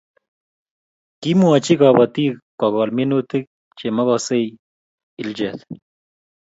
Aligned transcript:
Kimwochi 1.21 1.73
kobotik 1.81 2.31
kogol 2.59 2.89
minutik 2.97 3.45
che 3.77 3.87
mokosei 3.95 4.47
ilchet 5.21 5.59